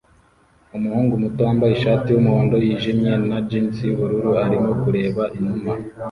[0.77, 5.71] Umuhungu muto wambaye ishati yumuhondo yijimye na jans yubururu arimo kureba inuma